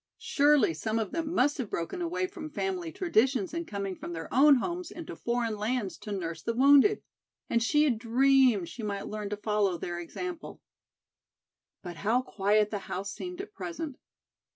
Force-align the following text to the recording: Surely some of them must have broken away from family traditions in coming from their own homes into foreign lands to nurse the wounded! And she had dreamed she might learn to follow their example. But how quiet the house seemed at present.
Surely 0.17 0.73
some 0.73 0.97
of 0.97 1.11
them 1.11 1.31
must 1.31 1.59
have 1.59 1.69
broken 1.69 2.01
away 2.01 2.25
from 2.25 2.49
family 2.49 2.91
traditions 2.91 3.53
in 3.53 3.65
coming 3.67 3.95
from 3.95 4.13
their 4.13 4.27
own 4.33 4.55
homes 4.55 4.89
into 4.89 5.15
foreign 5.15 5.55
lands 5.55 5.95
to 5.95 6.11
nurse 6.11 6.41
the 6.41 6.55
wounded! 6.55 7.03
And 7.51 7.61
she 7.61 7.83
had 7.83 7.99
dreamed 7.99 8.67
she 8.67 8.81
might 8.81 9.05
learn 9.07 9.29
to 9.29 9.37
follow 9.37 9.77
their 9.77 9.99
example. 9.99 10.59
But 11.83 11.97
how 11.97 12.23
quiet 12.23 12.71
the 12.71 12.79
house 12.89 13.11
seemed 13.13 13.41
at 13.41 13.53
present. 13.53 13.99